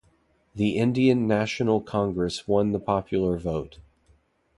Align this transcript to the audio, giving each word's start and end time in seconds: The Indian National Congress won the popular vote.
The 0.55 0.77
Indian 0.79 1.27
National 1.27 1.79
Congress 1.79 2.47
won 2.47 2.71
the 2.71 2.79
popular 2.79 3.37
vote. 3.37 3.77